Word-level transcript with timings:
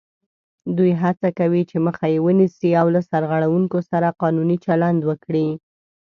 دوی 0.77 0.91
هڅه 1.01 1.27
کوي 1.39 1.61
چې 1.69 1.77
مخه 1.85 2.05
یې 2.13 2.19
ونیسي 2.25 2.69
او 2.81 2.87
له 2.95 3.01
سرغړوونکو 3.11 3.77
سره 3.91 4.15
قانوني 4.21 4.57
چلند 4.65 5.01
وکړي 5.09 5.47